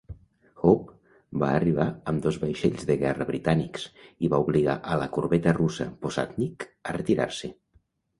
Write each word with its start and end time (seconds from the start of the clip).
Hope 0.67 1.41
va 1.41 1.49
arribar 1.57 1.83
amb 2.11 2.23
dos 2.23 2.39
vaixells 2.43 2.85
de 2.91 2.95
guerra 3.01 3.27
britànics 3.27 3.85
i 4.27 4.31
va 4.35 4.39
obligar 4.47 4.75
a 4.95 4.97
la 5.03 5.09
corbeta 5.19 5.53
russa 5.59 5.87
"Posadnik" 6.07 6.67
a 6.93 6.97
retirar-se. 6.99 7.53